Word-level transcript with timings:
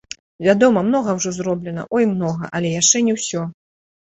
Вядома, 0.45 0.81
многа 0.87 1.15
ўжо 1.17 1.33
зроблена, 1.35 1.85
ой, 1.99 2.07
многа, 2.17 2.51
але 2.61 2.73
яшчэ 2.81 3.07
не 3.11 3.17
ўсё. 3.21 3.47